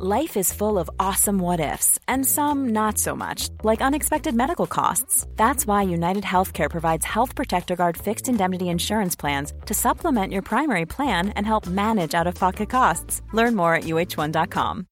[0.00, 4.68] Life is full of awesome what ifs, and some not so much, like unexpected medical
[4.68, 5.26] costs.
[5.34, 10.42] That's why United Healthcare provides Health Protector Guard fixed indemnity insurance plans to supplement your
[10.42, 13.22] primary plan and help manage out of pocket costs.
[13.32, 14.86] Learn more at uh1.com.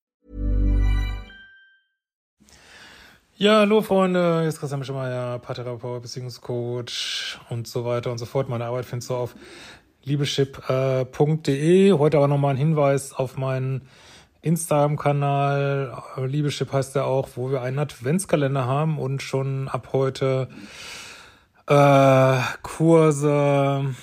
[3.36, 8.48] Ja, hallo Freunde, hier ist Christian Mischemeier, Paartherapeut, Beziehungscoach und so weiter und so fort.
[8.48, 9.36] Meine Arbeit findest du auf
[10.02, 11.90] liebeschip.de.
[11.90, 13.82] Äh, Heute aber nochmal ein Hinweis auf meinen
[14.46, 20.48] Instagram-Kanal, Liebeschip heißt der auch, wo wir einen Adventskalender haben und schon ab heute
[21.66, 23.94] äh, Kurse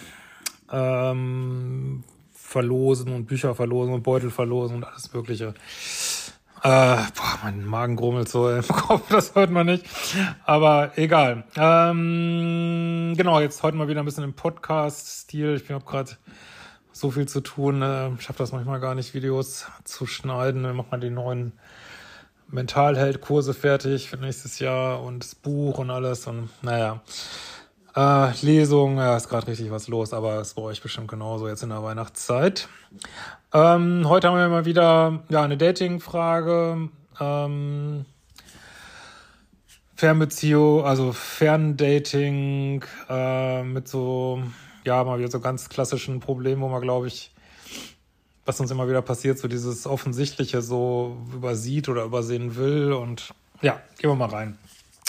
[0.69, 5.53] ähm, verlosen und Bücher verlosen und Beutel verlosen und alles Mögliche.
[6.61, 9.85] Äh, boah, mein Magen grummelt so im Kopf, das hört man nicht.
[10.45, 11.45] Aber egal.
[11.55, 15.55] Ähm, genau, jetzt heute mal wieder ein bisschen im Podcast-Stil.
[15.55, 16.11] Ich bin gerade
[17.03, 17.81] so viel zu tun.
[17.81, 20.63] Äh, ich schaffe das manchmal gar nicht, Videos zu schneiden.
[20.63, 21.51] Dann macht man die neuen
[22.47, 26.25] Mentalheld-Kurse fertig für nächstes Jahr und das Buch und alles.
[26.27, 27.01] Und naja,
[27.93, 31.61] äh, Lesung, ja, ist gerade richtig was los, aber es bei euch bestimmt genauso jetzt
[31.61, 32.69] in der Weihnachtszeit.
[33.53, 36.89] Ähm, heute haben wir mal wieder ja, eine Dating-Frage.
[37.19, 38.05] Ähm,
[39.95, 44.41] Fernbeziehung, also Ferndating äh, mit so
[44.85, 47.31] ja, mal wieder so ganz klassischen Problem, wo man, glaube ich,
[48.45, 52.93] was uns immer wieder passiert, so dieses Offensichtliche so übersieht oder übersehen will.
[52.93, 54.57] Und ja, gehen wir mal rein.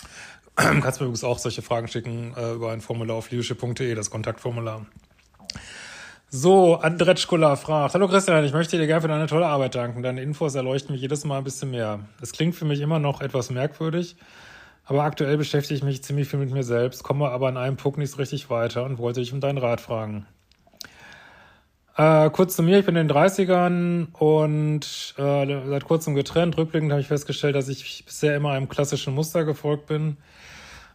[0.56, 4.86] Kannst mir übrigens auch solche Fragen schicken äh, über ein Formular auf liebische.de, das Kontaktformular.
[6.30, 10.02] So, Andretschkula fragt, Hallo Christian, ich möchte dir gerne für deine tolle Arbeit danken.
[10.02, 12.00] Deine Infos erleuchten mich jedes Mal ein bisschen mehr.
[12.20, 14.16] Es klingt für mich immer noch etwas merkwürdig,
[14.86, 17.98] aber aktuell beschäftige ich mich ziemlich viel mit mir selbst, komme aber an einem Punkt
[17.98, 20.26] nicht so richtig weiter und wollte dich um deinen Rat fragen.
[21.96, 26.58] Äh, kurz zu mir, ich bin in den 30ern und äh, seit kurzem getrennt.
[26.58, 30.16] Rückblickend habe ich festgestellt, dass ich bisher immer einem klassischen Muster gefolgt bin.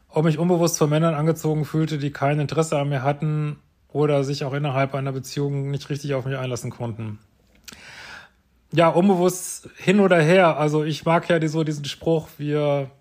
[0.10, 4.44] Ob mich unbewusst von Männern angezogen fühlte, die kein Interesse an mir hatten oder sich
[4.44, 7.20] auch innerhalb einer Beziehung nicht richtig auf mich einlassen konnten.
[8.72, 10.58] Ja, unbewusst hin oder her.
[10.58, 12.92] Also ich mag ja die, so diesen Spruch, wir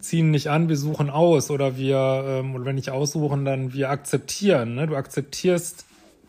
[0.00, 3.90] ziehen nicht an, wir suchen aus oder wir, ähm, oder wenn nicht aussuchen, dann wir
[3.90, 4.74] akzeptieren.
[4.74, 4.86] Ne?
[4.86, 5.84] Du akzeptierst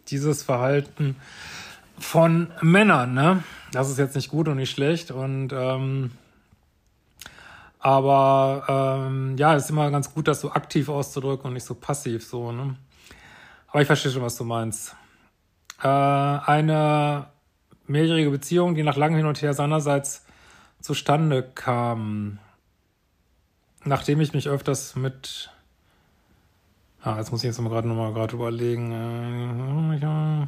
[0.08, 1.16] dieses Verhalten
[1.98, 3.14] von Männern.
[3.14, 3.44] Ne?
[3.72, 6.12] Das ist jetzt nicht gut und nicht schlecht und ähm,
[7.82, 11.76] aber ähm, ja, es ist immer ganz gut, das so aktiv auszudrücken und nicht so
[11.76, 12.52] passiv so.
[12.52, 12.76] Ne?
[13.70, 14.96] Aber ich verstehe schon, was du meinst.
[15.82, 17.28] Äh, eine
[17.88, 20.26] mehrjährige Beziehung, die nach langem Hin und Her seinerseits
[20.82, 22.40] zustande kam
[23.84, 25.52] nachdem ich mich öfters mit
[27.02, 28.92] Ah, jetzt muss ich jetzt mal gerade nochmal gerade überlegen.
[28.92, 30.48] Äh,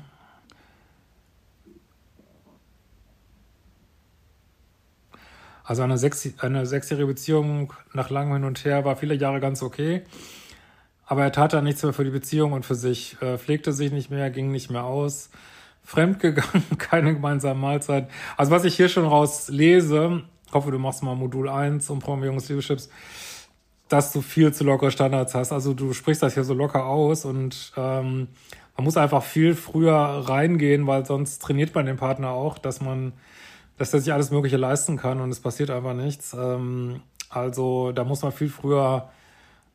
[5.63, 9.63] also eine, sechs, eine sechsjährige Beziehung nach langem Hin und Her war viele Jahre ganz
[9.63, 10.03] okay.
[11.05, 13.93] Aber er tat dann nichts mehr für die Beziehung und für sich, äh, pflegte sich
[13.93, 15.29] nicht mehr, ging nicht mehr aus,
[15.83, 18.09] fremdgegangen, keine gemeinsame Mahlzeit.
[18.35, 19.47] Also was ich hier schon raus
[20.53, 22.89] hoffe, du machst mal Modul 1 um Programmierungsleaderships,
[23.89, 25.51] dass du viel zu lockere Standards hast.
[25.51, 28.27] Also du sprichst das hier so locker aus und ähm,
[28.77, 33.13] man muss einfach viel früher reingehen, weil sonst trainiert man den Partner auch, dass man,
[33.77, 36.33] dass er sich alles Mögliche leisten kann und es passiert einfach nichts.
[36.33, 39.09] Ähm, also da muss man viel früher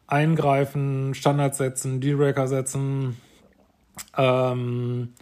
[0.07, 3.17] eingreifen, Standards setzen, Dealbreaker setzen.
[4.17, 5.13] Ähm,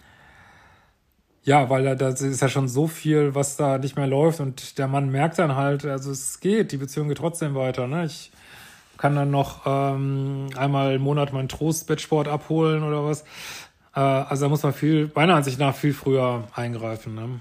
[1.45, 4.79] ja, weil da, da ist ja schon so viel, was da nicht mehr läuft und
[4.79, 7.87] der Mann merkt dann halt, also es geht, die Beziehung geht trotzdem weiter.
[7.87, 8.05] Ne?
[8.05, 8.31] Ich
[8.97, 13.21] kann dann noch ähm, einmal im Monat meinen Trost-Bettsport abholen oder was.
[13.95, 17.13] Äh, also da muss man viel, meiner Ansicht nach, viel früher eingreifen.
[17.13, 17.39] Ne?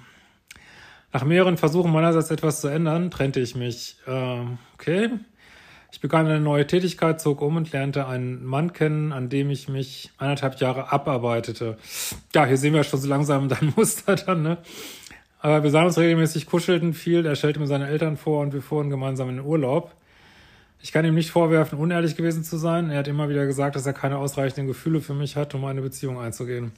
[1.13, 3.97] Nach mehreren Versuchen meinerseits etwas zu ändern, trennte ich mich.
[4.07, 4.41] Äh,
[4.75, 5.11] okay.
[5.95, 9.69] Ich begann eine neue Tätigkeit, zog um und lernte einen Mann kennen, an dem ich
[9.69, 11.79] mich eineinhalb Jahre abarbeitete.
[12.35, 14.59] Ja, hier sehen wir schon so langsam dein Muster dann, ne?
[15.39, 18.61] Aber wir sahen uns regelmäßig, kuschelten viel, er stellte mir seine Eltern vor und wir
[18.61, 19.93] fuhren gemeinsam in den Urlaub.
[20.83, 22.91] Ich kann ihm nicht vorwerfen, unehrlich gewesen zu sein.
[22.91, 25.81] Er hat immer wieder gesagt, dass er keine ausreichenden Gefühle für mich hat, um eine
[25.81, 26.73] Beziehung einzugehen.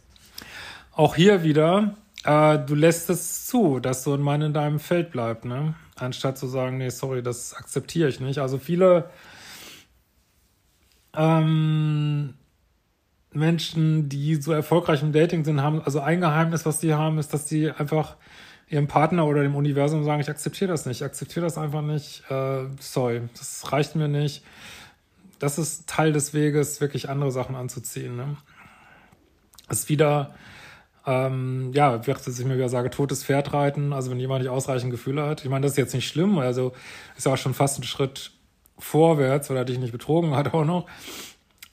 [0.92, 5.10] Auch hier wieder, äh, du lässt es zu, dass so ein Mann in deinem Feld
[5.10, 5.74] bleibt, ne?
[5.96, 8.38] Anstatt zu sagen, nee, sorry, das akzeptiere ich nicht.
[8.38, 9.10] Also viele
[11.16, 12.34] ähm,
[13.32, 17.32] Menschen, die so erfolgreich im Dating sind, haben, also ein Geheimnis, was die haben, ist,
[17.32, 18.16] dass die einfach
[18.68, 22.24] ihrem Partner oder dem Universum sagen, ich akzeptiere das nicht, ich akzeptiere das einfach nicht,
[22.30, 24.42] äh, sorry, das reicht mir nicht.
[25.38, 28.16] Das ist Teil des Weges, wirklich andere Sachen anzuziehen.
[28.16, 28.36] Ne?
[29.68, 30.34] Ist wieder
[31.06, 34.50] Ähm, ja, wird dass ich mir wieder sage, totes Pferd reiten, also wenn jemand nicht
[34.50, 35.44] ausreichend Gefühle hat.
[35.44, 36.72] Ich meine, das ist jetzt nicht schlimm, also
[37.16, 38.32] ist ja auch schon fast ein Schritt
[38.78, 40.86] vorwärts, weil er dich nicht betrogen hat auch noch.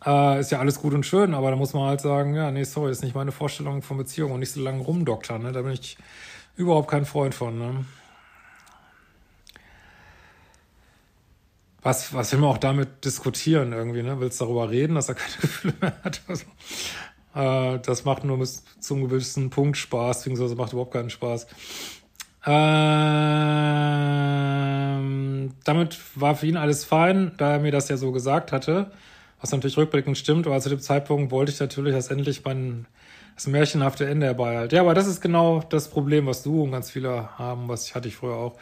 [0.06, 2.64] Äh, ist ja alles gut und schön, aber da muss man halt sagen, ja, nee,
[2.64, 5.52] sorry, ist nicht meine Vorstellung von Beziehung und nicht so lange rumdoktern, ne?
[5.52, 5.98] Da bin ich
[6.56, 7.86] überhaupt kein Freund von, ne?
[11.82, 14.20] Was, was will man auch damit diskutieren irgendwie, ne?
[14.20, 16.22] Willst darüber reden, dass er keine Gefühle mehr hat?
[16.28, 16.46] Also,
[17.36, 21.48] äh, das macht nur bis zum gewissen Punkt Spaß, beziehungsweise macht überhaupt keinen Spaß.
[22.46, 22.54] Ähm,
[25.64, 28.92] damit war für ihn alles fein, da er mir das ja so gesagt hatte,
[29.40, 32.86] was natürlich rückblickend stimmt, aber zu dem Zeitpunkt wollte ich natürlich, dass endlich mein
[33.36, 34.74] das märchenhafte Ende herbei halt.
[34.74, 37.96] Ja, aber das ist genau das Problem, was du und ganz viele haben, was ich
[37.96, 38.56] hatte ich früher auch.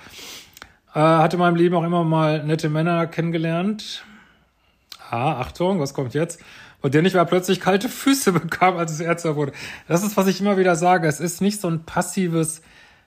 [0.93, 4.05] Äh, hatte in meinem Leben auch immer mal nette Männer kennengelernt.
[5.09, 6.41] Ah, Achtung, was kommt jetzt?
[6.81, 9.53] Und der nicht mehr plötzlich kalte Füße bekam, als es ernster wurde.
[9.87, 11.07] Das ist, was ich immer wieder sage.
[11.07, 12.61] Es ist nicht so ein passives,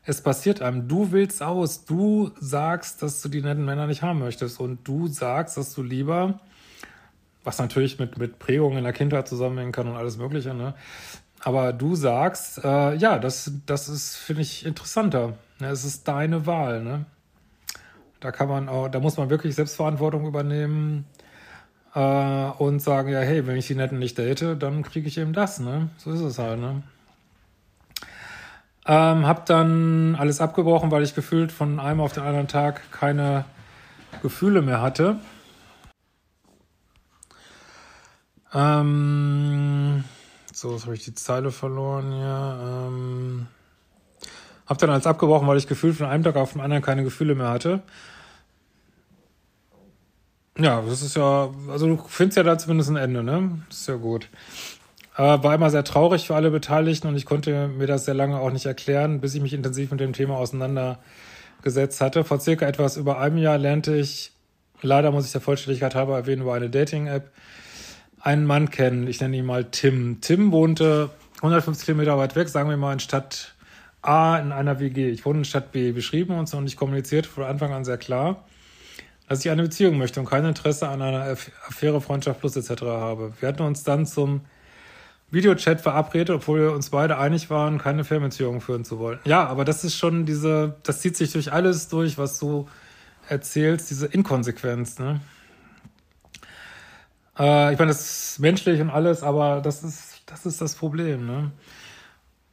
[0.05, 0.89] es passiert einem.
[0.89, 1.85] Du willst aus.
[1.85, 4.61] Du sagst, dass du die netten Männer nicht haben möchtest.
[4.61, 6.41] Und du sagst, dass du lieber,
[7.43, 10.75] was natürlich mit, mit Prägungen in der Kindheit zusammenhängen kann und alles Mögliche, ne?
[11.41, 15.35] Aber du sagst, äh, ja, das, das ist, finde ich, interessanter.
[15.59, 15.69] Ne?
[15.69, 17.05] Es ist deine Wahl, ne?
[18.21, 21.05] Da kann man auch, da muss man wirklich Selbstverantwortung übernehmen
[21.95, 25.33] äh, und sagen, ja, hey, wenn ich die Netten nicht date, dann kriege ich eben
[25.33, 25.89] das, ne?
[25.97, 26.83] So ist es halt, ne?
[28.87, 33.47] Ähm, hab dann alles abgebrochen, weil ich gefühlt von einem auf den anderen Tag keine
[34.23, 35.17] Gefühle mehr hatte.
[38.53, 40.05] Ähm,
[40.53, 42.59] so, jetzt habe ich die Zeile verloren hier.
[42.63, 43.47] Ähm,
[44.67, 47.35] hab dann alles abgebrochen, weil ich gefühlt von einem Tag auf den anderen keine Gefühle
[47.35, 47.83] mehr hatte.
[50.59, 53.63] Ja, das ist ja, also du findest ja da zumindest ein Ende, ne?
[53.69, 54.29] Das ist ja gut.
[55.17, 58.39] Äh, war immer sehr traurig für alle Beteiligten und ich konnte mir das sehr lange
[58.39, 62.23] auch nicht erklären, bis ich mich intensiv mit dem Thema auseinandergesetzt hatte.
[62.23, 64.31] Vor circa etwas über einem Jahr lernte ich,
[64.81, 67.33] leider muss ich der Vollständigkeit halber erwähnen, über eine Dating-App,
[68.21, 69.09] einen Mann kennen.
[69.09, 70.21] Ich nenne ihn mal Tim.
[70.21, 73.55] Tim wohnte 150 Kilometer weit weg, sagen wir mal in Stadt
[74.03, 75.11] A in einer WG.
[75.11, 75.91] Ich wohne in Stadt B.
[75.91, 78.45] Beschrieben uns und ich kommunizierte von Anfang an sehr klar
[79.29, 81.37] dass ich eine Beziehung möchte und kein Interesse an einer
[81.69, 82.83] Affäre, Freundschaft plus etc.
[82.83, 83.33] habe.
[83.41, 84.43] Wir hatten uns dann zum
[85.31, 89.19] Videochat verabredet, obwohl wir uns beide einig waren, keine Fernbeziehung führen zu wollen.
[89.25, 92.69] Ja, aber das ist schon diese, das zieht sich durch alles durch, was du
[93.29, 95.21] erzählst, diese Inkonsequenz, ne?
[97.39, 101.27] Äh, ich meine, das ist menschlich und alles, aber das ist, das ist das Problem,
[101.27, 101.51] ne?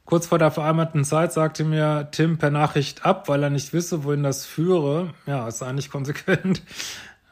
[0.04, 4.04] Kurz vor der vereinbarten Zeit sagte mir Tim per Nachricht ab, weil er nicht wisse,
[4.04, 5.14] wohin das führe.
[5.26, 6.62] Ja, ist eigentlich konsequent.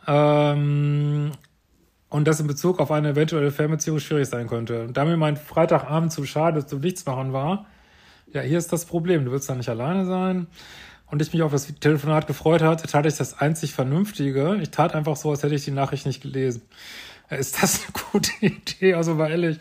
[0.06, 1.30] Ähm,
[2.08, 4.84] und das in Bezug auf eine eventuelle Fernbeziehung schwierig sein könnte.
[4.84, 7.66] Und da mir mein Freitagabend zu schade zu nichts machen war,
[8.32, 9.24] ja, hier ist das Problem.
[9.24, 10.46] Du willst da nicht alleine sein.
[11.06, 14.56] Und ich mich auf das Telefonat gefreut hatte, tat ich das einzig Vernünftige.
[14.60, 16.62] Ich tat einfach so, als hätte ich die Nachricht nicht gelesen.
[17.30, 18.94] Ist das eine gute Idee?
[18.94, 19.58] Also war ehrlich,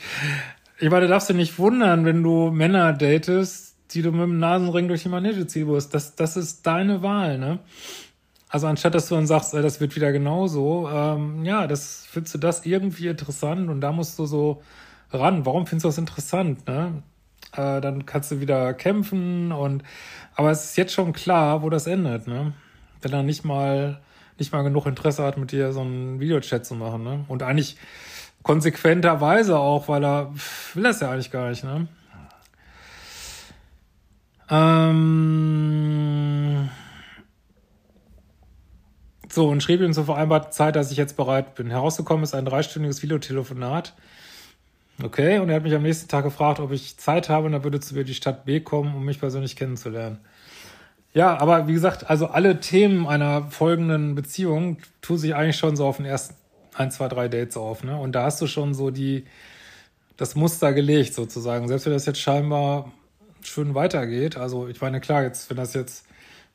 [0.80, 4.40] ich meine, du darfst dich nicht wundern, wenn du Männer datest, die du mit dem
[4.40, 5.94] Nasenring durch die Manege ziehen musst.
[5.94, 7.60] Das, das ist deine Wahl, ne?
[8.48, 12.34] Also anstatt, dass du dann sagst, ey, das wird wieder genauso, ähm, ja, das findest
[12.34, 14.64] du das irgendwie interessant und da musst du so
[15.12, 15.46] ran.
[15.46, 17.04] Warum findest du das interessant, ne?
[17.54, 19.84] Äh, dann kannst du wieder kämpfen und
[20.36, 22.54] aber es ist jetzt schon klar, wo das endet, ne?
[23.02, 24.02] Wenn er nicht mal
[24.40, 27.26] nicht mal genug Interesse hat, mit dir so einen Videochat zu machen, ne?
[27.28, 27.78] Und eigentlich
[28.50, 30.34] konsequenterweise auch, weil er
[30.74, 31.88] will das ja eigentlich gar nicht, ne?
[34.50, 35.88] Ähm
[39.30, 41.70] so, und schrieb ihm zur vereinbarten Zeit, dass ich jetzt bereit bin.
[41.70, 43.94] Herausgekommen ist ein dreistündiges Videotelefonat.
[45.04, 47.64] Okay, und er hat mich am nächsten Tag gefragt, ob ich Zeit habe und er
[47.64, 50.18] würde zu mir die Stadt B kommen, um mich persönlich kennenzulernen.
[51.14, 55.86] Ja, aber wie gesagt, also alle Themen einer folgenden Beziehung tun sich eigentlich schon so
[55.86, 56.34] auf den ersten
[56.76, 57.98] ein, zwei, drei Dates auf, ne?
[57.98, 59.26] Und da hast du schon so die,
[60.18, 61.68] das Muster gelegt sozusagen.
[61.68, 62.92] Selbst wenn das jetzt scheinbar
[63.42, 64.38] schön weitergeht.
[64.38, 66.06] Also ich meine, klar, jetzt, wenn das jetzt,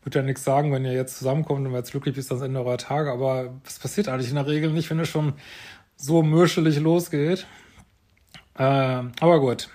[0.03, 2.77] wird ja nichts sagen, wenn ihr jetzt zusammenkommt und jetzt glücklich bis ans Ende eurer
[2.77, 5.33] Tage, aber das passiert eigentlich in der Regel nicht, wenn es schon
[5.97, 7.47] so mürschelig losgeht.
[8.57, 9.69] Äh, aber gut.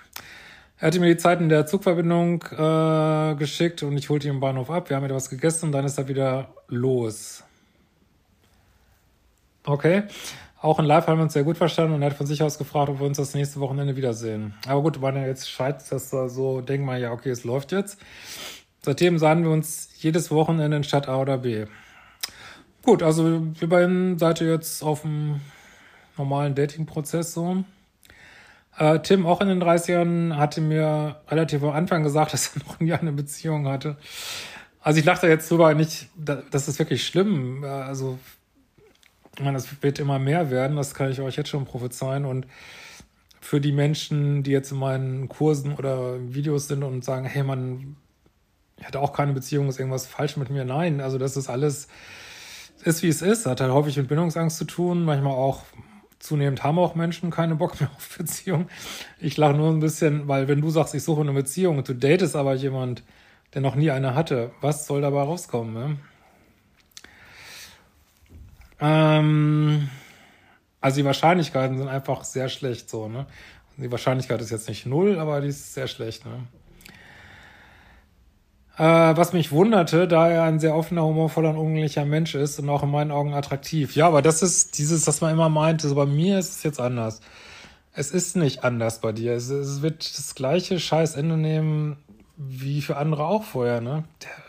[0.78, 4.70] Er hatte mir die Zeiten der Zugverbindung äh, geschickt und ich holte ihn im Bahnhof
[4.70, 4.88] ab.
[4.88, 7.44] Wir haben etwas gegessen und dann ist er wieder los.
[9.64, 10.04] Okay.
[10.62, 12.58] Auch in Live haben wir uns sehr gut verstanden und er hat von sich aus
[12.58, 14.54] gefragt, ob wir uns das nächste Wochenende wiedersehen.
[14.66, 17.72] Aber gut, wenn er jetzt scheitert, dass er so, denken wir, ja, okay, es läuft
[17.72, 17.98] jetzt.
[18.82, 21.66] Seitdem sahen wir uns jedes Wochenende in Stadt A oder B.
[22.82, 25.40] Gut, also wir beiden seid ihr jetzt auf dem
[26.16, 27.64] normalen Dating-Prozess so.
[28.78, 32.80] Äh, Tim, auch in den 30ern, hatte mir relativ am Anfang gesagt, dass er noch
[32.80, 33.96] nie eine Beziehung hatte.
[34.80, 37.64] Also ich lachte jetzt drüber nicht, das ist wirklich schlimm.
[37.64, 38.18] Äh, also,
[39.40, 42.26] ich meine, das wird immer mehr werden, das kann ich euch jetzt schon prophezeien.
[42.26, 42.46] Und
[43.40, 47.96] für die Menschen, die jetzt in meinen Kursen oder Videos sind und sagen, hey, man,
[48.82, 50.66] hatte auch keine Beziehung, ist irgendwas falsch mit mir.
[50.66, 51.88] Nein, also das ist alles,
[52.84, 55.62] ist wie es ist, hat halt häufig mit Bindungsangst zu tun, manchmal auch
[56.18, 58.68] zunehmend haben auch Menschen keine Bock mehr auf Beziehung.
[59.20, 61.94] Ich lache nur ein bisschen, weil wenn du sagst, ich suche eine Beziehung und du
[61.94, 63.04] datest aber jemand,
[63.54, 65.72] der noch nie eine hatte, was soll dabei rauskommen?
[65.72, 65.96] Ne?
[68.80, 69.88] Ähm,
[70.80, 73.26] also die Wahrscheinlichkeiten sind einfach sehr schlecht so, ne?
[73.76, 76.46] Die Wahrscheinlichkeit ist jetzt nicht null, aber die ist sehr schlecht, ne?
[78.80, 82.70] Äh, was mich wunderte, da er ein sehr offener, humorvoller und umgänglicher Mensch ist und
[82.70, 83.94] auch in meinen Augen attraktiv.
[83.94, 85.86] Ja, aber das ist dieses, was man immer meinte.
[85.86, 87.20] So bei mir ist es jetzt anders.
[87.92, 89.34] Es ist nicht anders bei dir.
[89.34, 91.98] Es, es wird das gleiche scheiß Ende nehmen
[92.38, 94.04] wie für andere auch vorher, ne?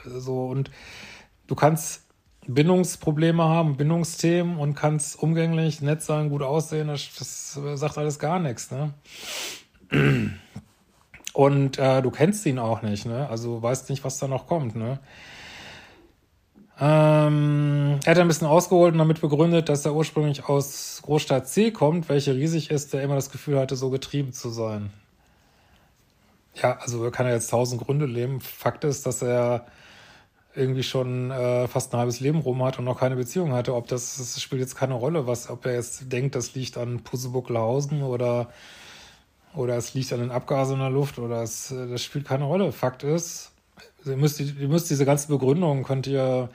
[0.05, 0.71] So und
[1.47, 2.03] du kannst
[2.47, 8.39] Bindungsprobleme haben, Bindungsthemen und kannst umgänglich, nett sein, gut aussehen, das, das sagt alles gar
[8.39, 8.93] nichts, ne?
[11.33, 13.29] Und äh, du kennst ihn auch nicht, ne?
[13.29, 14.99] Also weißt nicht, was da noch kommt, ne?
[16.79, 21.69] Ähm, er hat ein bisschen ausgeholt und damit begründet, dass er ursprünglich aus Großstadt C
[21.69, 24.91] kommt, welche riesig ist, der immer das Gefühl hatte, so getrieben zu sein.
[26.55, 28.41] Ja, also er kann ja jetzt tausend Gründe leben.
[28.41, 29.67] Fakt ist, dass er
[30.55, 33.75] irgendwie schon äh, fast ein halbes Leben rum hat und noch keine Beziehung hatte.
[33.75, 37.01] Ob das, das spielt jetzt keine Rolle, was, ob er jetzt denkt, das liegt an
[37.03, 38.49] Pusebucklausen oder
[39.53, 42.45] oder es liegt an den Abgasen in der Luft oder es, äh, das spielt keine
[42.45, 42.71] Rolle.
[42.71, 43.51] Fakt ist,
[44.05, 46.49] ihr müsst, ihr müsst diese ganze Begründung könnt ihr,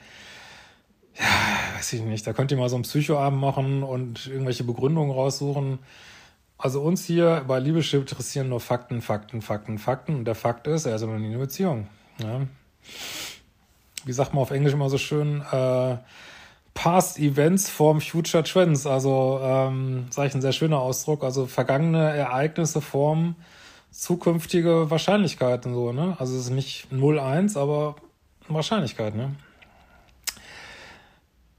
[1.15, 5.13] ja, weiß ich nicht, da könnt ihr mal so einen Psychoabend machen und irgendwelche Begründungen
[5.13, 5.79] raussuchen.
[6.59, 10.15] Also uns hier bei Liebeschip interessieren nur Fakten, Fakten, Fakten, Fakten.
[10.15, 11.89] Und der Fakt ist, er ist noch nie in einer Beziehung.
[12.19, 12.47] Ja.
[14.07, 15.97] Wie sagt man auf Englisch immer so schön, äh,
[16.75, 18.87] Past Events form Future Trends.
[18.87, 21.25] Also, ähm, sage ich ein sehr schöner Ausdruck.
[21.25, 23.37] Also vergangene Ereignisse formen
[23.91, 26.17] zukünftige Wahrscheinlichkeiten so, ne?
[26.19, 27.97] Also es ist nicht 0-1, aber
[28.47, 29.35] Wahrscheinlichkeit, ne?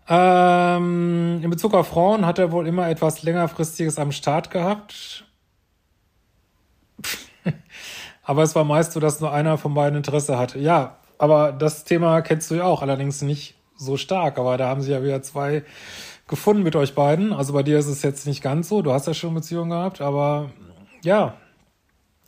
[0.07, 5.25] Ähm, in Bezug auf Frauen hat er wohl immer etwas längerfristiges am Start gehabt.
[8.23, 10.59] aber es war meist so, dass nur einer von beiden Interesse hatte.
[10.59, 14.37] Ja, aber das Thema kennst du ja auch, allerdings nicht so stark.
[14.37, 15.63] Aber da haben sie ja wieder zwei
[16.27, 17.33] gefunden mit euch beiden.
[17.33, 18.81] Also bei dir ist es jetzt nicht ganz so.
[18.81, 20.51] Du hast ja schon Beziehungen gehabt, aber
[21.03, 21.35] ja,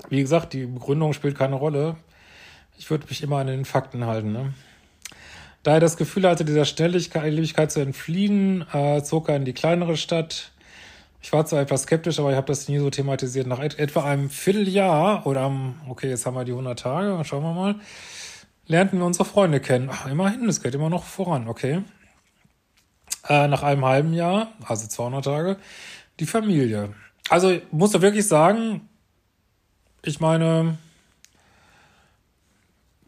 [0.08, 1.98] wie gesagt, die Begründung spielt keine Rolle.
[2.78, 4.32] Ich würde mich immer an den Fakten halten.
[4.32, 4.54] Ne?
[5.64, 9.98] Da er das Gefühl hatte, dieser Schnelligkeit zu entfliehen, äh, zog er in die kleinere
[9.98, 10.52] Stadt.
[11.22, 13.46] Ich war zwar etwas skeptisch, aber ich habe das nie so thematisiert.
[13.46, 17.44] Nach et etwa einem Vierteljahr oder am, okay, jetzt haben wir die 100 Tage, schauen
[17.44, 17.76] wir mal,
[18.70, 19.90] lernten wir unsere Freunde kennen.
[19.92, 21.84] Ach, immerhin, es geht immer noch voran, okay.
[23.28, 25.58] Äh, nach einem halben Jahr, also 200 Tage,
[26.20, 26.94] die Familie.
[27.30, 28.88] Also muss da wirklich sagen,
[30.04, 30.78] ich meine,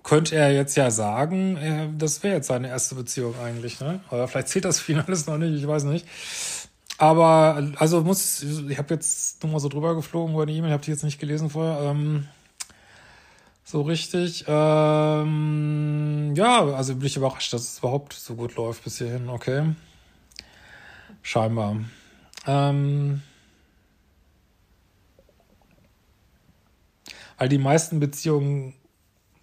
[0.04, 4.02] könnte er jetzt ja sagen, äh, das wäre jetzt seine erste Beziehung eigentlich, ne?
[4.10, 6.08] Oder vielleicht zählt das für alles noch nicht, ich weiß nicht.
[6.98, 10.84] Aber also muss, ich habe jetzt nur mal so drüber geflogen über die E-Mail, habe
[10.84, 11.92] die jetzt nicht gelesen vorher.
[11.92, 12.28] Ähm,
[13.72, 14.46] so richtig.
[14.48, 19.30] Ähm, ja, also bin ich überrascht, dass es überhaupt so gut läuft bis hierhin.
[19.30, 19.74] Okay.
[21.22, 21.78] Scheinbar.
[22.46, 23.22] Ähm,
[27.38, 28.74] weil die meisten Beziehungen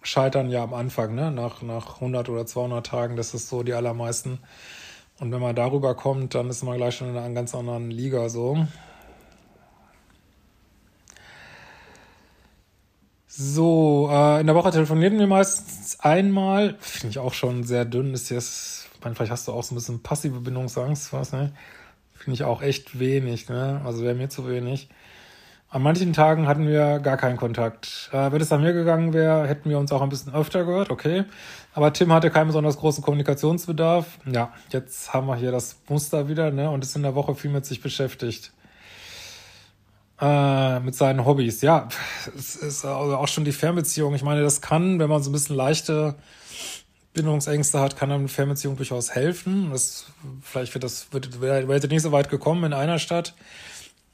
[0.03, 1.31] scheitern ja am Anfang, ne?
[1.31, 4.39] Nach, nach 100 oder 200 Tagen, das ist so die allermeisten.
[5.19, 8.29] Und wenn man darüber kommt, dann ist man gleich schon in einer ganz anderen Liga
[8.29, 8.67] so.
[13.31, 16.75] So, äh, in der Woche telefonieren wir meistens einmal.
[16.79, 18.15] Finde ich auch schon sehr dünn.
[18.15, 21.53] Ist jetzt, ich meine, vielleicht hast du auch so ein bisschen passive Bindungsangst, was ne?
[22.15, 23.81] Finde ich auch echt wenig, ne?
[23.85, 24.89] Also wäre mir zu wenig.
[25.69, 28.09] An manchen Tagen hatten wir gar keinen Kontakt.
[28.11, 30.89] Äh, wenn es an mir gegangen wäre, hätten wir uns auch ein bisschen öfter gehört,
[30.89, 31.25] okay.
[31.75, 34.17] Aber Tim hatte keinen besonders großen Kommunikationsbedarf.
[34.25, 36.71] Ja, jetzt haben wir hier das Muster wieder, ne?
[36.71, 38.53] Und ist in der Woche viel mit sich beschäftigt
[40.21, 41.61] äh, mit seinen Hobbys.
[41.61, 41.87] Ja,
[42.37, 44.15] es ist also auch schon die Fernbeziehung.
[44.15, 46.15] Ich meine, das kann, wenn man so ein bisschen leichte
[47.13, 49.71] Bindungsängste hat, kann eine Fernbeziehung durchaus helfen.
[49.71, 50.05] Das,
[50.41, 53.33] vielleicht wird das, wird, wird nicht so weit gekommen in einer Stadt.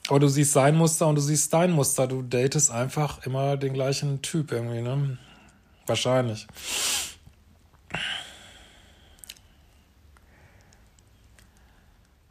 [0.07, 2.07] Aber du siehst sein Muster und du siehst dein Muster.
[2.07, 5.17] Du datest einfach immer den gleichen Typ irgendwie, ne?
[5.87, 6.47] Wahrscheinlich.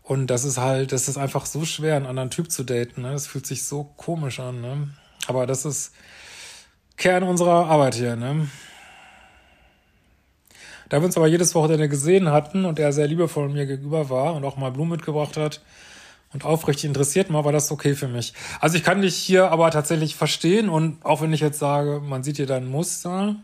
[0.04, 3.02] Und das ist halt, das ist einfach so schwer, einen anderen Typ zu daten.
[3.02, 3.12] Ne?
[3.12, 4.60] Das fühlt sich so komisch an.
[4.60, 4.88] Ne?
[5.26, 5.94] Aber das ist
[6.98, 8.14] Kern unserer Arbeit hier.
[8.14, 8.48] Ne?
[10.90, 14.34] Da wir uns aber jedes Wochenende gesehen hatten und er sehr liebevoll mir gegenüber war
[14.34, 15.62] und auch mal Blumen mitgebracht hat
[16.34, 18.34] und aufrichtig interessiert war, war das okay für mich.
[18.60, 22.22] Also ich kann dich hier aber tatsächlich verstehen und auch wenn ich jetzt sage, man
[22.22, 23.36] sieht hier dein Muster,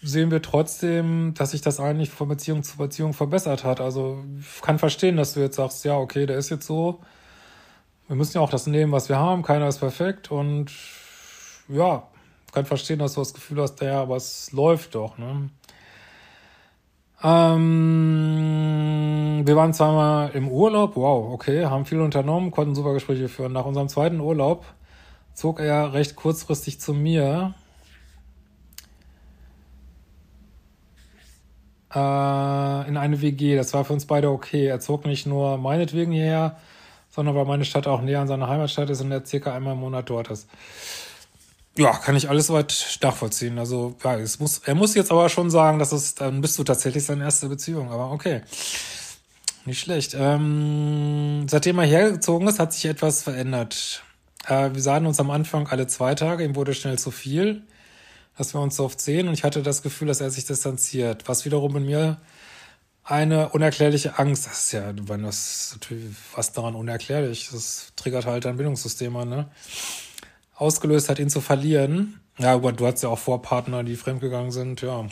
[0.00, 3.80] sehen wir trotzdem, dass sich das eigentlich von Beziehung zu Beziehung verbessert hat.
[3.80, 7.00] Also ich kann verstehen, dass du jetzt sagst, ja, okay, der ist jetzt so.
[8.06, 9.42] Wir müssen ja auch das nehmen, was wir haben.
[9.42, 10.70] Keiner ist perfekt und
[11.68, 12.08] ja,
[12.52, 15.50] kann verstehen, dass du das Gefühl hast, ja, aber es läuft doch, ne?
[17.20, 18.22] Ähm,
[19.44, 23.52] wir waren zweimal im Urlaub, wow, okay, haben viel unternommen, konnten super Gespräche führen.
[23.52, 24.64] Nach unserem zweiten Urlaub
[25.34, 27.54] zog er recht kurzfristig zu mir
[31.90, 33.56] in eine WG.
[33.56, 34.66] Das war für uns beide okay.
[34.66, 36.58] Er zog nicht nur meinetwegen hierher,
[37.10, 39.80] sondern weil meine Stadt auch näher an seiner Heimatstadt ist und er circa einmal im
[39.80, 40.48] Monat dort ist.
[41.78, 43.58] Ja, kann ich alles soweit nachvollziehen.
[43.58, 46.64] Also, ja, es muss, er muss jetzt aber schon sagen, dass es, dann bist du
[46.64, 47.90] tatsächlich seine erste Beziehung.
[47.90, 48.42] Aber okay.
[49.64, 50.14] Nicht schlecht.
[50.18, 54.02] Ähm, seitdem er hergezogen ist, hat sich etwas verändert.
[54.46, 57.62] Äh, wir sahen uns am Anfang alle zwei Tage, ihm wurde schnell zu viel
[58.38, 61.28] dass wir uns so oft sehen und ich hatte das Gefühl, dass er sich distanziert,
[61.28, 62.18] was wiederum in mir
[63.02, 68.44] eine unerklärliche Angst, das ist ja, wenn das natürlich was daran unerklärlich, das triggert halt
[68.44, 69.48] dein Bildungssystem an, ne?
[70.54, 72.20] Ausgelöst hat, ihn zu verlieren.
[72.38, 75.06] Ja, aber du hattest ja auch Vorpartner, die fremdgegangen sind, ja.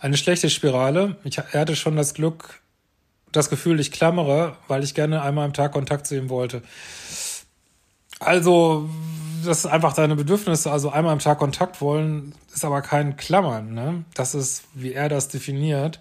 [0.00, 1.16] Eine schlechte Spirale.
[1.24, 2.62] Ich, er hatte schon das Glück,
[3.32, 6.62] das Gefühl, ich klammere, weil ich gerne einmal am Tag Kontakt zu ihm wollte.
[8.20, 8.88] Also,
[9.44, 13.72] das ist einfach deine Bedürfnisse, also einmal am Tag Kontakt wollen, ist aber kein Klammern,
[13.72, 14.04] ne?
[14.14, 16.00] Das ist, wie er das definiert.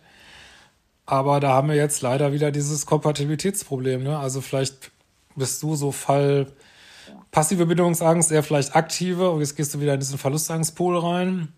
[1.06, 4.18] Aber da haben wir jetzt leider wieder dieses Kompatibilitätsproblem, ne?
[4.18, 4.92] Also vielleicht
[5.36, 6.48] bist du so Fall
[7.32, 11.50] passive Bindungsangst, eher vielleicht aktive und jetzt gehst du wieder in diesen Verlustangstpool rein.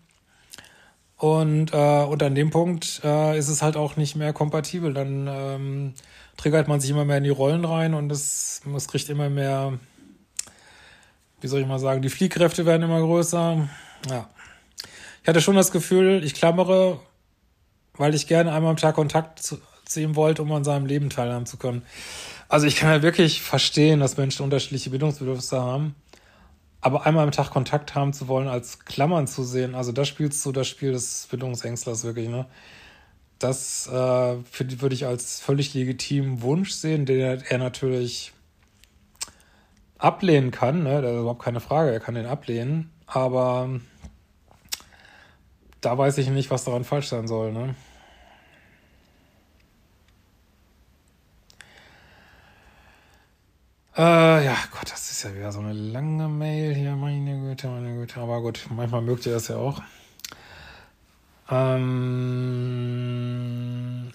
[1.16, 4.94] Und, äh, und an dem Punkt äh, ist es halt auch nicht mehr kompatibel.
[4.94, 5.94] Dann ähm,
[6.36, 9.78] triggert man sich immer mehr in die Rollen rein und es, es kriegt immer mehr
[11.40, 13.68] wie soll ich mal sagen, die Fliehkräfte werden immer größer.
[14.08, 14.28] Ja.
[15.22, 17.00] Ich hatte schon das Gefühl, ich klammere,
[17.94, 21.10] weil ich gerne einmal am Tag Kontakt zu, zu ihm wollte, um an seinem Leben
[21.10, 21.82] teilhaben zu können.
[22.48, 25.94] Also ich kann ja wirklich verstehen, dass Menschen unterschiedliche Bildungsbedürfnisse haben.
[26.80, 30.44] Aber einmal am Tag Kontakt haben zu wollen, als Klammern zu sehen, also da spielst
[30.46, 32.46] du das Spiel des Bildungsängstlers wirklich, ne?
[33.38, 38.32] Das äh, würde ich als völlig legitimen Wunsch sehen, den er natürlich
[40.00, 41.02] ablehnen kann, ne?
[41.02, 43.80] das ist überhaupt keine Frage, er kann den ablehnen, aber
[45.80, 47.52] da weiß ich nicht, was daran falsch sein soll.
[47.52, 47.74] Ne?
[53.96, 57.94] Äh, ja, Gott, das ist ja wieder so eine lange Mail hier, meine Güte, meine
[57.94, 58.20] Güte.
[58.20, 59.82] Aber gut, manchmal mögt ihr das ja auch.
[61.50, 62.49] Ähm,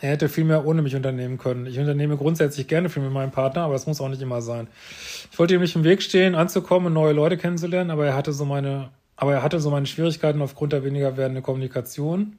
[0.06, 1.66] er hätte viel mehr ohne mich unternehmen können.
[1.66, 4.68] Ich unternehme grundsätzlich gerne viel mit meinem Partner, aber das muss auch nicht immer sein.
[5.32, 8.32] Ich wollte ihm nicht im Weg stehen, anzukommen und neue Leute kennenzulernen, aber er hatte
[8.32, 12.38] so meine, aber er hatte so meine Schwierigkeiten aufgrund der weniger werdenden Kommunikation.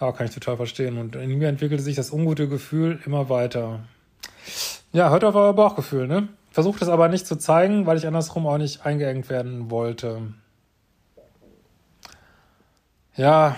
[0.00, 0.98] Ja, kann ich total verstehen.
[0.98, 3.80] Und in mir entwickelte sich das ungute Gefühl immer weiter.
[4.92, 6.28] Ja, hört auf euer Bauchgefühl, ne?
[6.50, 10.22] Versucht es aber nicht zu zeigen, weil ich andersrum auch nicht eingeengt werden wollte.
[13.14, 13.56] Ja,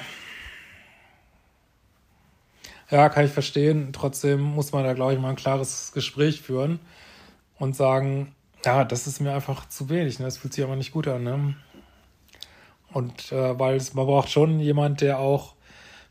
[2.91, 3.91] ja, kann ich verstehen.
[3.93, 6.81] Trotzdem muss man da, glaube ich, mal ein klares Gespräch führen
[7.59, 10.19] und sagen, ja, das ist mir einfach zu wenig.
[10.19, 10.25] Ne?
[10.25, 11.23] Das fühlt sich aber nicht gut an.
[11.23, 11.55] Ne?
[12.93, 15.55] Und äh, weil es, man braucht schon jemand, der auch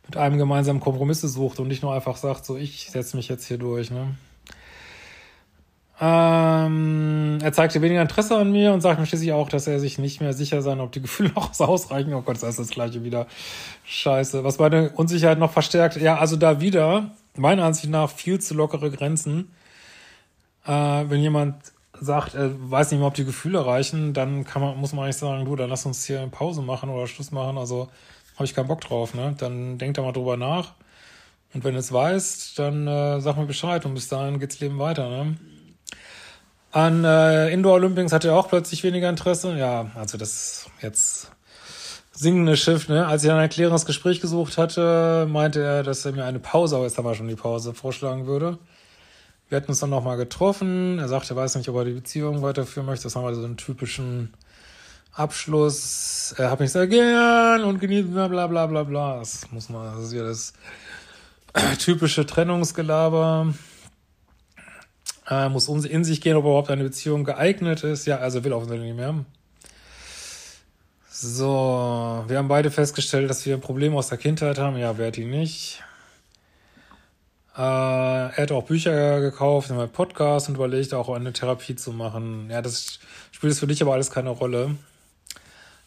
[0.05, 3.45] mit einem gemeinsamen Kompromisse sucht und nicht nur einfach sagt, so ich setze mich jetzt
[3.45, 3.91] hier durch.
[3.91, 4.15] Ne?
[5.99, 9.97] Ähm, er zeigte weniger Interesse an mir und sagte mir schließlich auch, dass er sich
[9.97, 12.13] nicht mehr sicher sein, ob die Gefühle noch ausreichen.
[12.13, 13.25] Oh Gott, das ist das gleiche wieder.
[13.83, 14.43] Scheiße.
[14.43, 15.95] Was meine Unsicherheit noch verstärkt.
[15.97, 19.51] Ja, also da wieder, meiner Ansicht nach, viel zu lockere Grenzen.
[20.65, 21.55] Äh, wenn jemand
[21.99, 25.17] sagt, er weiß nicht mehr, ob die Gefühle reichen, dann kann man, muss man eigentlich
[25.17, 27.57] sagen, du, dann lass uns hier eine Pause machen oder Schluss machen.
[27.57, 27.89] Also
[28.35, 29.33] habe ich keinen Bock drauf, ne?
[29.39, 30.73] Dann denkt da mal drüber nach.
[31.55, 34.77] Und wenn du es weißt, dann äh, sag mir Bescheid und bis dahin geht's Leben
[34.77, 35.37] weiter, ne?
[36.77, 39.57] An äh, Indoor Olympics hatte er auch plötzlich weniger Interesse.
[39.57, 41.31] Ja, also das jetzt
[42.11, 43.07] singende Schiff, ne?
[43.07, 46.85] Als ich ein erklärendes Gespräch gesucht hatte, meinte er, dass er mir eine Pause, aber
[46.85, 48.59] jetzt haben wir schon die Pause, vorschlagen würde.
[49.49, 50.99] Wir hatten uns dann nochmal getroffen.
[50.99, 53.05] Er sagte, er weiß nicht, ob er die Beziehung weiterführen möchte.
[53.05, 54.35] Das haben wir so einen typischen
[55.13, 56.35] Abschluss.
[56.37, 59.17] Er hat mich sehr gern und genießt bla bla bla bla bla.
[59.17, 60.53] Das muss man, das ist ja das
[61.79, 63.51] typische Trennungsgelaber.
[65.29, 68.05] Äh, muss in sich gehen, ob überhaupt eine Beziehung geeignet ist.
[68.05, 69.25] Ja, also will offensichtlich nicht mehr.
[71.09, 74.77] So, wir haben beide festgestellt, dass wir ein Problem aus der Kindheit haben.
[74.77, 75.81] Ja, wer hat die nicht?
[77.57, 82.49] Äh, er hat auch Bücher gekauft, einen Podcast und überlegt auch eine Therapie zu machen.
[82.51, 82.99] Ja, das
[83.31, 84.75] spielt für dich aber alles keine Rolle.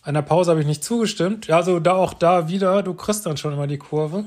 [0.03, 1.47] Einer Pause habe ich nicht zugestimmt.
[1.47, 4.25] Ja, so da auch da wieder, du kriegst dann schon immer die Kurve.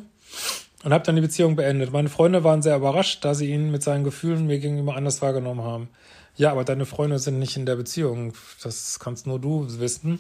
[0.84, 1.94] Und habe dann die Beziehung beendet.
[1.94, 5.64] Meine Freunde waren sehr überrascht, da sie ihn mit seinen Gefühlen mir gegenüber anders wahrgenommen
[5.64, 5.88] haben.
[6.36, 8.34] Ja, aber deine Freunde sind nicht in der Beziehung.
[8.62, 10.20] Das kannst nur du wissen.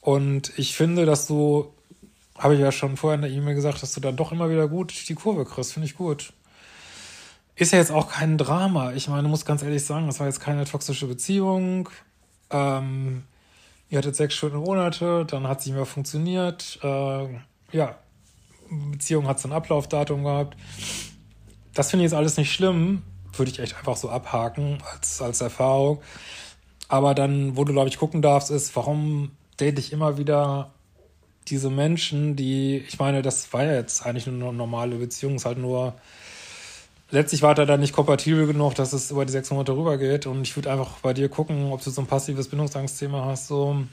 [0.00, 1.72] Und ich finde, dass du,
[2.36, 4.68] habe ich ja schon vorher in der E-Mail gesagt, dass du dann doch immer wieder
[4.68, 5.72] gut die Kurve kriegst.
[5.72, 6.32] Finde ich gut.
[7.54, 8.92] Ist ja jetzt auch kein Drama.
[8.92, 11.88] Ich meine, muss ganz ehrlich sagen, das war jetzt keine toxische Beziehung.
[12.50, 13.24] Ähm,
[13.88, 16.78] ihr hattet sechs schöne Monate, dann hat sie mehr funktioniert.
[16.82, 17.28] Äh,
[17.72, 17.98] ja,
[18.70, 20.56] Beziehung hat so ein Ablaufdatum gehabt.
[21.74, 23.02] Das finde ich jetzt alles nicht schlimm.
[23.36, 26.00] Würde ich echt einfach so abhaken als, als Erfahrung.
[26.88, 29.30] Aber dann, wo du, glaube ich, gucken darfst, ist, warum
[29.60, 30.72] date ich immer wieder
[31.48, 35.44] diese Menschen, die, ich meine, das war ja jetzt eigentlich nur eine normale Beziehung, ist
[35.44, 35.94] halt nur,
[37.10, 40.26] letztlich war er dann nicht kompatibel genug, dass es über die sechs Monate rübergeht.
[40.26, 43.84] Und ich würde einfach bei dir gucken, ob du so ein passives Bindungsangstthema hast, so,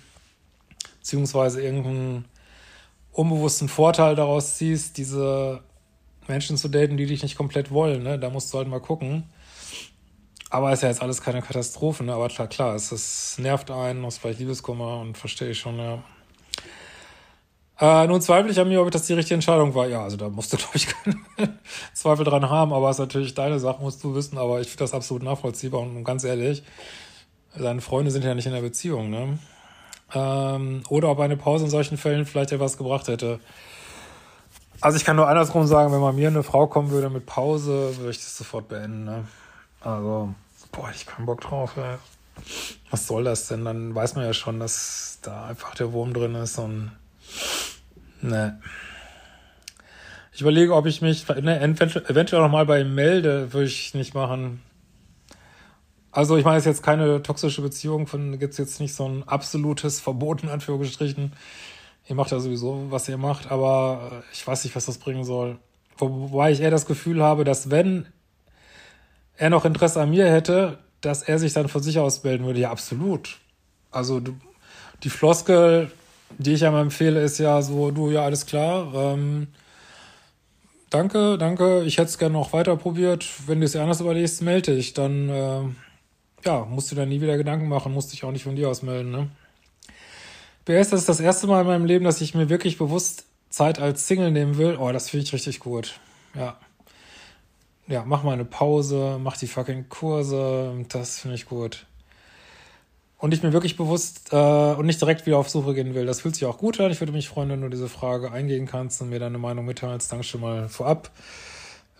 [0.99, 2.25] beziehungsweise irgendeinen
[3.17, 5.61] unbewussten Vorteil daraus ziehst, diese
[6.27, 8.03] Menschen zu daten, die dich nicht komplett wollen.
[8.03, 8.19] Ne?
[8.19, 9.23] Da musst du halt mal gucken.
[10.49, 12.13] Aber ist ja jetzt alles keine Katastrophe, ne?
[12.13, 16.01] Aber klar, klar, es, es nervt einen, aus vielleicht Liebeskummer und verstehe ich schon, ja.
[17.79, 19.87] Äh, nun zweifle ich an mir, ob das die richtige Entscheidung war.
[19.87, 21.59] Ja, also da musst du, glaube ich, keine
[21.93, 24.85] Zweifel dran haben, aber es ist natürlich deine Sache, musst du wissen, aber ich finde
[24.85, 26.63] das absolut nachvollziehbar und, und ganz ehrlich,
[27.57, 29.39] deine Freunde sind ja nicht in der Beziehung, ne?
[30.13, 33.39] Ähm, oder ob eine Pause in solchen Fällen vielleicht etwas gebracht hätte.
[34.79, 37.97] Also ich kann nur andersrum sagen, wenn mal mir eine Frau kommen würde mit Pause,
[37.97, 39.05] würde ich das sofort beenden.
[39.05, 39.25] Ne?
[39.81, 40.33] Also,
[40.71, 41.75] boah, ich keinen Bock drauf.
[41.77, 41.97] Ey.
[42.91, 43.65] Was soll das denn?
[43.65, 46.91] Dann weiß man ja schon, dass da einfach der Wurm drin ist und
[48.21, 48.61] ne.
[50.31, 54.13] Ich überlege, ob ich mich ne, eventuell noch mal bei ihm melde, würde ich nicht
[54.13, 54.61] machen.
[56.17, 59.07] Also ich meine, es ist jetzt keine toxische Beziehung, von gibt es jetzt nicht so
[59.07, 61.31] ein absolutes Verbot in Anführungsstrichen.
[62.09, 65.23] Ihr macht ja sowieso, was ihr macht, aber äh, ich weiß nicht, was das bringen
[65.23, 65.59] soll.
[65.99, 68.07] Wobei ich eher das Gefühl habe, dass wenn
[69.35, 72.61] er noch Interesse an mir hätte, dass er sich dann von sich aus melden würde.
[72.61, 73.37] Ja, absolut.
[73.91, 74.35] Also du,
[75.03, 75.91] die Floskel,
[76.39, 78.91] die ich ja mal empfehle, ist ja so, du, ja, alles klar.
[78.95, 79.49] Ähm,
[80.89, 81.83] danke, danke.
[81.83, 83.23] Ich hätte es gerne noch weiter probiert.
[83.45, 84.95] Wenn du es anders überlegst, melde dich.
[84.95, 85.61] Dann äh,
[86.45, 88.81] ja, musst du dann nie wieder Gedanken machen, musst dich auch nicht von dir aus
[88.81, 89.29] melden, ne?
[90.65, 93.79] BS, das ist das erste Mal in meinem Leben, dass ich mir wirklich bewusst Zeit
[93.79, 94.75] als Single nehmen will.
[94.77, 95.99] Oh, das finde ich richtig gut.
[96.35, 96.57] Ja.
[97.87, 100.85] Ja, mach mal eine Pause, mach die fucking Kurse.
[100.89, 101.85] Das finde ich gut.
[103.17, 106.05] Und ich mir wirklich bewusst äh, und nicht direkt wieder auf Suche gehen will.
[106.05, 106.91] Das fühlt sich auch gut an.
[106.91, 110.11] Ich würde mich freuen, wenn du diese Frage eingehen kannst und mir deine Meinung mitteilst.
[110.11, 111.09] Danke schon mal vorab.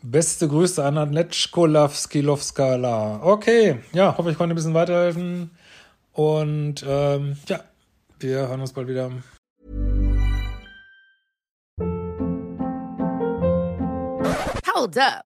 [0.03, 3.19] Beste Grüße an Anetschko Skilowskala.
[3.23, 5.51] Okay, ja, hoffe ich konnte ein bisschen weiterhelfen.
[6.13, 7.59] Und ähm, ja,
[8.19, 9.11] wir hören uns bald wieder.
[14.73, 15.26] Hold up.